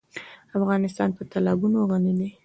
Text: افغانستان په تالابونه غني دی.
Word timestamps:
افغانستان 0.59 1.09
په 1.17 1.23
تالابونه 1.31 1.77
غني 1.89 2.13
دی. 2.19 2.29